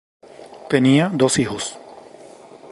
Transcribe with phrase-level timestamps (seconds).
[0.67, 1.77] Tenía dos hijos.